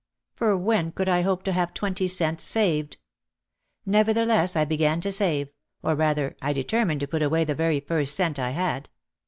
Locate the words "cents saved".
2.07-2.97